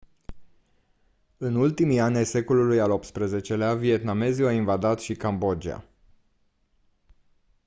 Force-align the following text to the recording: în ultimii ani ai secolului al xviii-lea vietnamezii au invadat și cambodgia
în 1.37 1.55
ultimii 1.55 1.99
ani 1.99 2.17
ai 2.17 2.25
secolului 2.25 2.79
al 2.81 2.99
xviii-lea 2.99 3.73
vietnamezii 3.73 4.43
au 4.43 4.51
invadat 4.53 4.99
și 4.99 5.15
cambodgia 5.15 5.85